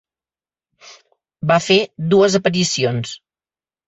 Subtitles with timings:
[1.51, 1.77] Va fer
[2.13, 3.13] dues aparicions.